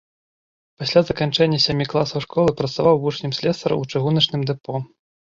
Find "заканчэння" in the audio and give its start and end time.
1.09-1.59